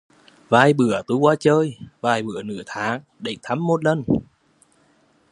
Vài 0.49 0.73
bữa 0.73 1.01
tui 1.07 1.17
qua 1.17 1.35
chơi, 1.39 1.77
Vài 2.01 2.23
bữa 2.23 2.43
nửa 2.43 2.61
tháng, 2.65 3.01
đến 3.19 3.39
thăm 3.43 3.67
một 3.67 3.83
lần 3.83 4.03